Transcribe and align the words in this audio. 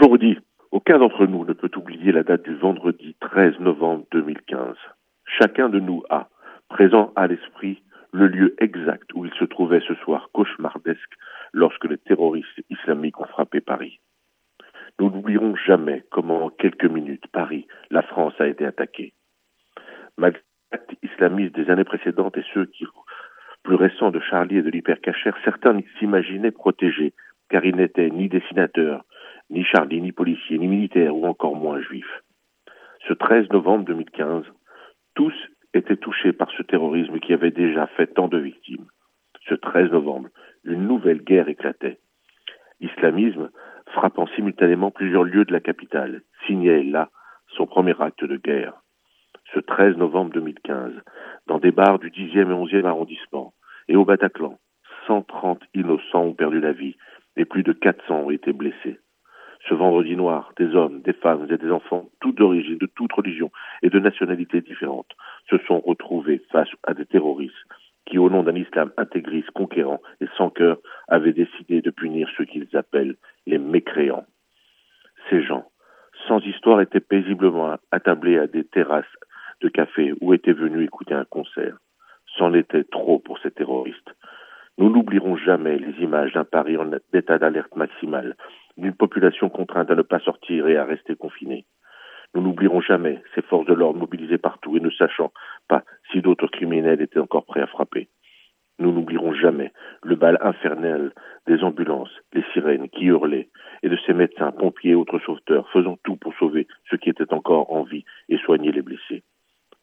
Bonjour 0.00 0.16
Aucun 0.70 0.98
d'entre 0.98 1.26
nous 1.26 1.44
ne 1.44 1.52
peut 1.52 1.70
oublier 1.76 2.12
la 2.12 2.22
date 2.22 2.44
du 2.44 2.54
vendredi 2.54 3.16
13 3.20 3.58
novembre 3.58 4.04
2015. 4.12 4.76
Chacun 5.24 5.68
de 5.68 5.80
nous 5.80 6.04
a, 6.08 6.28
présent 6.68 7.12
à 7.16 7.26
l'esprit, 7.26 7.82
le 8.12 8.28
lieu 8.28 8.54
exact 8.58 9.12
où 9.14 9.24
il 9.24 9.32
se 9.34 9.44
trouvait 9.44 9.82
ce 9.88 9.94
soir 9.96 10.28
cauchemardesque 10.32 11.14
lorsque 11.52 11.84
les 11.86 11.98
terroristes 11.98 12.62
islamiques 12.70 13.18
ont 13.18 13.26
frappé 13.26 13.60
Paris. 13.60 13.98
Nous 15.00 15.10
n'oublierons 15.10 15.56
jamais 15.56 16.04
comment 16.10 16.44
en 16.44 16.50
quelques 16.50 16.84
minutes 16.84 17.26
Paris, 17.32 17.66
la 17.90 18.02
France 18.02 18.34
a 18.38 18.46
été 18.46 18.66
attaquée. 18.66 19.14
Malgré 20.16 20.42
l'acte 20.70 20.94
islamiste 21.02 21.56
des 21.56 21.70
années 21.70 21.82
précédentes 21.82 22.36
et 22.36 22.44
ceux 22.54 22.66
qui, 22.66 22.84
plus 23.64 23.74
récents 23.74 24.12
de 24.12 24.20
Charlie 24.20 24.58
et 24.58 24.62
de 24.62 24.70
l'hypercachère, 24.70 25.36
certains 25.44 25.80
s'imaginaient 25.98 26.52
protégés 26.52 27.14
car 27.48 27.64
ils 27.64 27.76
n'étaient 27.76 28.10
ni 28.10 28.28
dessinateurs, 28.28 29.04
ni 29.50 29.64
Charlie, 29.64 30.00
ni 30.00 30.12
policiers, 30.12 30.58
ni 30.58 30.66
militaires, 30.66 31.16
ou 31.16 31.26
encore 31.26 31.56
moins 31.56 31.80
juifs. 31.80 32.22
Ce 33.06 33.12
13 33.12 33.48
novembre 33.50 33.84
2015, 33.86 34.44
tous 35.14 35.34
étaient 35.74 35.96
touchés 35.96 36.32
par 36.32 36.50
ce 36.52 36.62
terrorisme 36.62 37.18
qui 37.20 37.32
avait 37.32 37.50
déjà 37.50 37.86
fait 37.88 38.08
tant 38.08 38.28
de 38.28 38.38
victimes. 38.38 38.86
Ce 39.48 39.54
13 39.54 39.92
novembre, 39.92 40.28
une 40.64 40.86
nouvelle 40.86 41.22
guerre 41.22 41.48
éclatait. 41.48 41.98
L'islamisme, 42.80 43.50
frappant 43.92 44.26
simultanément 44.36 44.90
plusieurs 44.90 45.24
lieux 45.24 45.44
de 45.44 45.52
la 45.52 45.60
capitale, 45.60 46.22
signait 46.46 46.82
là 46.82 47.10
son 47.56 47.66
premier 47.66 47.94
acte 48.00 48.24
de 48.24 48.36
guerre. 48.36 48.74
Ce 49.54 49.60
13 49.60 49.96
novembre 49.96 50.32
2015, 50.32 50.92
dans 51.46 51.58
des 51.58 51.72
bars 51.72 51.98
du 51.98 52.10
10e 52.10 52.50
et 52.50 52.82
11e 52.82 52.84
arrondissement 52.84 53.54
et 53.88 53.96
au 53.96 54.04
Bataclan, 54.04 54.58
130 55.06 55.62
innocents 55.74 56.24
ont 56.24 56.34
perdu 56.34 56.60
la 56.60 56.72
vie 56.72 56.96
et 57.36 57.46
plus 57.46 57.62
de 57.62 57.72
400 57.72 58.14
ont 58.14 58.30
été 58.30 58.52
blessés. 58.52 59.00
Ce 59.68 59.74
vendredi 59.74 60.16
noir, 60.16 60.52
des 60.56 60.74
hommes, 60.74 61.02
des 61.02 61.12
femmes 61.12 61.46
et 61.50 61.58
des 61.58 61.70
enfants, 61.70 62.08
toutes 62.20 62.36
d'origine, 62.36 62.78
de 62.78 62.86
toutes 62.86 63.12
religions 63.12 63.50
et 63.82 63.90
de 63.90 63.98
nationalités 63.98 64.62
différentes, 64.62 65.14
se 65.50 65.58
sont 65.66 65.80
retrouvés 65.80 66.40
face 66.50 66.70
à 66.84 66.94
des 66.94 67.04
terroristes 67.04 67.54
qui, 68.06 68.16
au 68.16 68.30
nom 68.30 68.42
d'un 68.42 68.54
islam 68.54 68.90
intégriste, 68.96 69.50
conquérant 69.50 70.00
et 70.22 70.26
sans 70.38 70.48
cœur, 70.48 70.78
avaient 71.08 71.34
décidé 71.34 71.82
de 71.82 71.90
punir 71.90 72.28
ceux 72.36 72.46
qu'ils 72.46 72.74
appellent 72.74 73.16
les 73.46 73.58
mécréants. 73.58 74.24
Ces 75.28 75.42
gens, 75.42 75.66
sans 76.26 76.40
histoire, 76.40 76.80
étaient 76.80 77.00
paisiblement 77.00 77.76
attablés 77.90 78.38
à 78.38 78.46
des 78.46 78.64
terrasses 78.64 79.04
de 79.60 79.68
café 79.68 80.14
ou 80.22 80.32
étaient 80.32 80.52
venus 80.52 80.86
écouter 80.86 81.12
un 81.12 81.26
concert. 81.26 81.76
C'en 82.38 82.54
était 82.54 82.84
trop 82.84 83.18
pour 83.18 83.38
ces 83.40 83.50
terroristes. 83.50 84.14
Nous 84.78 84.90
n'oublierons 84.90 85.36
jamais 85.36 85.76
les 85.76 86.02
images 86.02 86.32
d'un 86.32 86.44
Paris 86.44 86.76
en 86.78 86.90
état 87.12 87.38
d'alerte 87.38 87.74
maximale, 87.76 88.36
d'une 88.78 88.94
population 88.94 89.50
contrainte 89.50 89.90
à 89.90 89.94
ne 89.94 90.02
pas 90.02 90.20
sortir 90.20 90.66
et 90.68 90.76
à 90.76 90.84
rester 90.84 91.16
confinée. 91.16 91.66
Nous 92.34 92.42
n'oublierons 92.42 92.80
jamais 92.80 93.22
ces 93.34 93.42
forces 93.42 93.66
de 93.66 93.74
l'ordre 93.74 93.98
mobilisées 93.98 94.38
partout 94.38 94.76
et 94.76 94.80
ne 94.80 94.90
sachant 94.90 95.32
pas 95.68 95.82
si 96.10 96.22
d'autres 96.22 96.46
criminels 96.46 97.00
étaient 97.00 97.18
encore 97.18 97.44
prêts 97.44 97.60
à 97.62 97.66
frapper. 97.66 98.08
Nous 98.78 98.92
n'oublierons 98.92 99.34
jamais 99.34 99.72
le 100.04 100.14
bal 100.14 100.38
infernal 100.40 101.12
des 101.46 101.64
ambulances, 101.64 102.14
les 102.32 102.44
sirènes 102.52 102.88
qui 102.88 103.06
hurlaient, 103.06 103.48
et 103.82 103.88
de 103.88 103.98
ces 104.06 104.12
médecins, 104.12 104.52
pompiers 104.52 104.92
et 104.92 104.94
autres 104.94 105.18
sauveteurs 105.18 105.68
faisant 105.70 105.98
tout 106.04 106.16
pour 106.16 106.34
sauver 106.34 106.68
ceux 106.88 106.96
qui 106.96 107.10
étaient 107.10 107.32
encore 107.32 107.72
en 107.72 107.82
vie 107.82 108.04
et 108.28 108.38
soigner 108.38 108.70
les 108.70 108.82
blessés. 108.82 109.24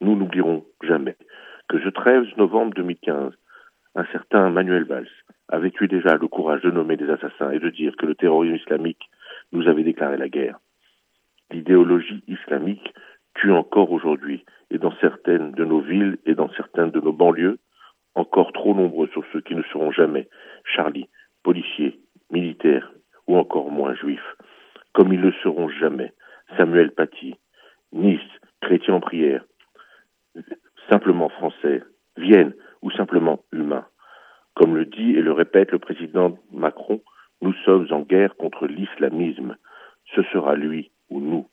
Nous 0.00 0.16
n'oublierons 0.16 0.64
jamais 0.82 1.16
que 1.68 1.78
ce 1.80 1.88
13 1.88 2.36
novembre 2.38 2.72
2015, 2.74 3.34
un 3.94 4.04
certain 4.12 4.50
Manuel 4.50 4.84
Valls 4.84 5.08
avait 5.48 5.72
eu 5.80 5.88
déjà 5.88 6.16
le 6.16 6.28
courage 6.28 6.62
de 6.62 6.70
nommer 6.70 6.96
des 6.96 7.10
assassins 7.10 7.50
et 7.50 7.58
de 7.58 7.70
dire 7.70 7.96
que 7.96 8.06
le 8.06 8.14
terrorisme 8.14 8.56
islamique 8.56 9.08
nous 9.52 9.66
avait 9.66 9.82
déclaré 9.82 10.16
la 10.16 10.28
guerre. 10.28 10.58
L'idéologie 11.50 12.22
islamique 12.28 12.94
tue 13.34 13.52
encore 13.52 13.90
aujourd'hui, 13.90 14.44
et 14.70 14.78
dans 14.78 14.94
certaines 15.00 15.52
de 15.52 15.64
nos 15.64 15.80
villes 15.80 16.18
et 16.26 16.34
dans 16.34 16.50
certaines 16.50 16.90
de 16.90 17.00
nos 17.00 17.12
banlieues, 17.12 17.58
encore 18.14 18.52
trop 18.52 18.74
nombreux 18.74 19.08
sont 19.14 19.22
ceux 19.32 19.40
qui 19.40 19.54
ne 19.54 19.62
seront 19.62 19.92
jamais 19.92 20.28
Charlie, 20.64 21.08
policiers, 21.42 22.00
militaires 22.30 22.92
ou 23.26 23.36
encore 23.36 23.70
moins 23.70 23.94
juifs, 23.94 24.36
comme 24.92 25.12
ils 25.12 25.20
ne 25.20 25.30
seront 25.42 25.68
jamais 25.68 26.12
Samuel 26.56 26.90
Paty, 26.90 27.36
Nice, 27.92 28.20
chrétien 28.60 28.94
en 28.94 29.00
prière, 29.00 29.44
simplement 30.90 31.28
français, 31.28 31.82
Vienne 32.16 32.52
ou 32.82 32.90
simplement 32.90 33.40
humain. 33.52 33.84
Comme 34.54 34.76
le 34.76 34.84
dit 34.84 35.10
et 35.12 35.22
le 35.22 35.32
répète 35.32 35.72
le 35.72 35.78
président 35.78 36.36
Macron, 36.52 37.00
nous 37.40 37.52
sommes 37.64 37.86
en 37.90 38.00
guerre 38.00 38.36
contre 38.36 38.66
l'islamisme. 38.66 39.56
Ce 40.14 40.22
sera 40.32 40.56
lui 40.56 40.90
ou 41.10 41.20
nous. 41.20 41.48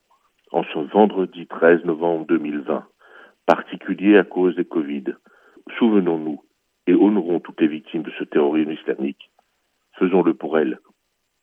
En 0.51 0.63
ce 0.63 0.79
vendredi 0.79 1.47
13 1.47 1.85
novembre 1.85 2.25
2020, 2.27 2.85
particulier 3.45 4.17
à 4.17 4.23
cause 4.23 4.55
des 4.55 4.65
Covid, 4.65 5.05
souvenons-nous 5.77 6.41
et 6.87 6.93
honorons 6.93 7.39
toutes 7.39 7.61
les 7.61 7.67
victimes 7.67 8.03
de 8.03 8.11
ce 8.17 8.23
terrorisme 8.23 8.71
islamique. 8.71 9.31
Faisons-le 9.99 10.33
pour 10.33 10.57
elles, 10.57 10.79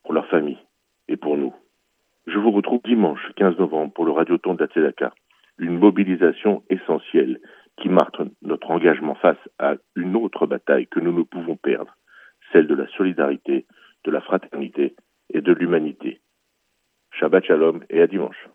pour 0.02 0.12
leurs 0.14 0.28
familles 0.28 0.58
et 1.08 1.16
pour 1.16 1.36
nous. 1.36 1.54
Je 2.26 2.38
vous 2.38 2.50
retrouve 2.52 2.80
dimanche 2.84 3.20
15 3.36 3.58
novembre 3.58 3.92
pour 3.92 4.04
le 4.04 4.12
Radioton 4.12 4.54
de 4.54 4.60
la 4.60 4.66
Tzedaka, 4.68 5.12
une 5.58 5.78
mobilisation 5.78 6.62
essentielle 6.70 7.40
qui 7.80 7.88
marque 7.88 8.20
engagement 8.72 9.14
face 9.14 9.38
à 9.58 9.74
une 9.96 10.16
autre 10.16 10.46
bataille 10.46 10.86
que 10.86 11.00
nous 11.00 11.12
ne 11.12 11.22
pouvons 11.22 11.56
perdre, 11.56 11.96
celle 12.52 12.66
de 12.66 12.74
la 12.74 12.86
solidarité, 12.88 13.66
de 14.04 14.10
la 14.10 14.20
fraternité 14.20 14.94
et 15.32 15.40
de 15.40 15.52
l'humanité. 15.52 16.20
Shabbat 17.12 17.44
Shalom 17.44 17.84
et 17.90 18.00
à 18.00 18.06
dimanche. 18.06 18.48